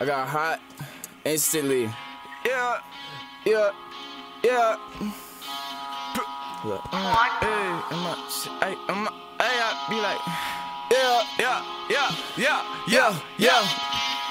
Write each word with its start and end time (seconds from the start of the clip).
I 0.00 0.06
got 0.06 0.28
hot 0.28 0.60
instantly. 1.24 1.90
Yeah, 2.44 2.78
Yeah, 3.44 3.70
yeah. 4.42 4.76
Look, 6.64 6.80
I'm 6.92 7.04
like, 7.04 7.32
hey, 7.42 7.70
I'm 7.90 8.04
like, 8.04 8.18
hey, 8.62 8.76
I'm 8.88 9.04
like, 9.04 9.14
hey, 9.40 9.58
I 9.58 9.86
be 9.90 9.98
like, 10.00 10.20
yeah, 10.90 11.22
yeah, 11.38 11.62
yeah, 11.90 12.10
yeah, 12.36 12.62
yeah, 12.88 13.20
yeah. 13.38 13.62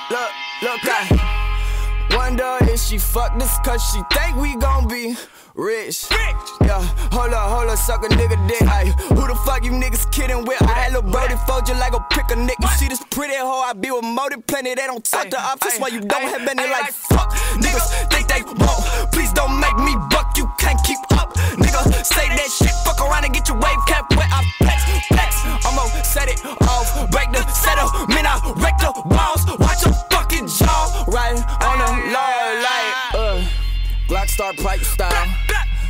Look, 0.10 0.32
look, 0.62 0.80
I 0.84 2.16
wonder 2.16 2.58
if 2.72 2.80
she 2.80 2.98
fuck 2.98 3.38
this 3.38 3.58
cause 3.66 3.82
she 3.92 4.02
think 4.14 4.38
we 4.38 4.56
gon' 4.56 4.88
be 4.88 5.16
rich. 5.56 6.08
Rich. 6.12 6.50
Yeah, 6.62 6.88
hold 7.12 7.34
up, 7.34 7.50
hold 7.52 7.70
up, 7.70 7.78
suck 7.78 8.04
a 8.04 8.10
nigga 8.10 8.38
dick. 8.48 8.62
Ay, 8.64 8.94
who 9.10 9.28
the 9.28 9.36
fuck 9.46 9.64
you 9.64 9.72
niggas 9.72 10.10
kidding 10.12 10.46
with? 10.46 10.62
I 10.64 10.74
had 10.88 10.94
lil' 10.94 11.04
Brody 11.04 11.36
fold 11.48 11.68
you 11.68 11.76
like 11.76 11.94
a 11.94 12.00
prick 12.10 12.32
a 12.32 12.36
nick. 12.36 12.58
You 12.62 12.68
see 12.80 12.88
this 12.88 13.04
pretty 13.12 13.36
hoe, 13.36 13.62
I 13.62 13.74
be 13.74 13.92
with 13.92 14.04
Motive 14.04 14.46
Plenty. 14.48 14.76
They 14.76 14.88
don't 14.88 15.04
talk 15.04 15.28
Ay, 15.28 15.30
to 15.30 15.40
office 15.40 15.76
ay, 15.76 15.80
why 15.80 15.88
you 15.90 16.02
don't 16.02 16.26
ay, 16.26 16.30
have 16.38 16.48
any 16.48 16.64
ay, 16.64 16.72
like 16.72 16.92
fuck. 16.92 17.32
Niggas 17.60 17.88
think 18.10 18.28
they 18.28 18.42
won't. 18.44 19.12
Please 19.12 19.32
don't 19.34 19.60
make 19.60 19.78
me 19.78 19.94
buck, 20.10 20.36
you 20.38 20.50
can't 20.58 20.80
keep 20.84 21.00
up. 21.12 21.34
Nigga, 21.60 21.82
say 22.06 22.28
that 22.30 22.50
shit, 22.50 22.74
fuck 22.86 23.00
around 23.02 23.26
and 23.26 23.34
get 23.34 23.48
your 23.48 23.58
wave 23.60 23.82
cap 23.88 24.10
wet. 24.16 24.30
I 24.32 24.44
flex, 24.58 24.80
flex. 25.08 25.32
I'ma 25.66 25.86
set 26.04 26.30
it 26.30 26.40
off, 26.68 26.88
break 27.12 27.32
the 27.32 27.44
setup. 27.52 28.10
Man, 28.10 28.26
I 28.26 28.40
wreck 28.58 28.78
the 28.80 28.92
balls. 29.06 29.46
Watch 29.60 29.86
your 29.86 29.94
fucking 30.10 30.48
jaw. 30.48 31.06
Right 31.08 31.36
on 31.36 31.78
the 31.80 31.90
low, 32.14 32.36
like, 32.64 32.94
uh, 33.16 33.48
Glock 34.08 34.28
star 34.30 34.54
pipe 34.54 34.82
style. 34.82 35.28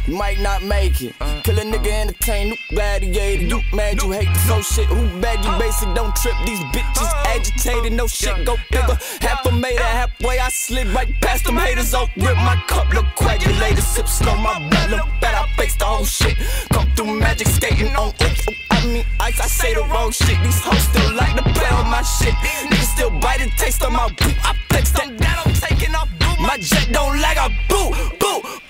You 0.08 0.16
might 0.16 0.40
not 0.40 0.64
make 0.64 1.02
it. 1.02 1.14
Kill 1.44 1.60
a 1.60 1.64
nigga 1.64 1.92
entertain, 1.92 2.50
new 2.50 2.58
gladiator. 2.70 3.44
You 3.44 3.62
mad, 3.74 4.02
you 4.02 4.12
hate 4.12 4.30
this 4.34 4.48
whole 4.50 4.62
shit. 4.62 4.86
Who 4.88 5.22
bad, 5.22 5.46
you 5.46 5.52
basic, 5.60 5.94
don't 5.94 6.16
trip. 6.16 6.36
These 6.46 6.60
bitches 6.74 7.10
oh. 7.10 7.24
agitated, 7.28 7.94
no 7.94 8.08
shit, 8.08 8.46
go 8.46 8.56
bigger. 8.72 8.98
Half 9.22 9.46
a 9.46 9.52
made 9.52 9.74
meter, 9.74 9.84
halfway, 9.84 10.40
I 10.40 10.50
slid 10.50 10.88
right 10.88 11.14
past 11.22 11.46
them 11.46 11.58
haters. 11.58 11.94
Oh, 11.94 12.08
rip 12.18 12.36
my 12.38 12.62
cup, 12.68 12.92
look 12.94 13.06
coagulated. 13.16 13.84
Sip 13.84 14.08
slow, 14.08 14.36
my 14.38 14.58
blood, 14.70 14.90
look 14.92 15.08
bad, 15.20 15.36
I 15.36 15.48
face 15.56 15.76
the 15.76 15.86
whole 15.86 16.06
shit. 16.06 16.36
Come 16.72 16.90
through 16.96 17.20
magic, 17.20 17.48
skating 17.48 17.96
on 17.96 18.10
oops. 18.10 18.46
Oh, 18.50 18.54
I 18.72 18.86
mean 18.88 19.06
ice, 19.20 19.40
I 19.40 19.48
say 19.48 19.74
the 19.76 19.82
wrong 19.82 20.12
shit. 20.12 20.42
These 20.44 20.62
hoes 20.62 20.82
still 20.82 21.14
like 21.14 21.36
to 21.36 21.44
play 21.54 21.70
on 21.70 21.90
my 21.90 22.02
shit. 22.02 22.34
Niggas 22.70 22.96
still 22.96 23.12
bite 23.20 23.42
and 23.42 23.52
taste 23.52 23.84
on 23.84 23.94
my 23.94 24.08
boot. 24.08 24.36
I 24.44 24.56
flex 24.70 24.92
them 24.92 25.16
down, 25.18 25.38
I'm 25.46 25.54
taking 25.54 25.94
off. 25.94 26.10
My 26.40 26.58
jet 26.58 26.90
don't 26.92 27.22
lag, 27.22 27.38
I 27.38 27.50
boo, 27.70 27.92
boo, 28.18 28.42
boo. 28.42 28.42
Hey. 28.48 28.61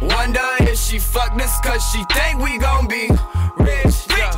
Wonder 0.00 0.40
if 0.60 0.78
she 0.78 0.98
fuck 0.98 1.36
this 1.36 1.60
cause 1.60 1.84
she 1.92 2.02
think 2.14 2.38
we 2.40 2.56
gon' 2.56 2.86
be 2.88 3.10
rich. 3.58 4.06
Yeah, 4.08 4.32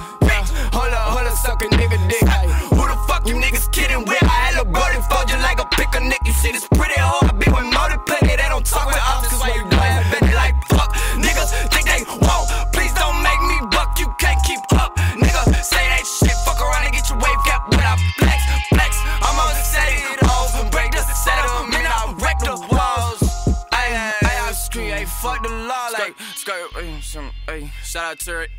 fuck 25.20 25.42
the 25.42 25.48
law, 25.48 25.88
like, 25.92 26.14
skirt, 26.34 26.70
ay, 26.76 27.00
some, 27.02 27.30
ay, 27.48 27.70
shout 27.84 28.12
out 28.12 28.20
to 28.20 28.40
it. 28.40 28.50